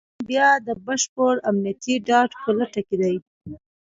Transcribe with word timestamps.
اوکرایین 0.03 0.27
بیا 0.29 0.47
دبشپړامنیتي 0.65 1.95
ډاډ 2.07 2.29
په 2.41 2.49
لټه 2.57 2.81
کې 2.87 2.95
دی. 3.01 3.15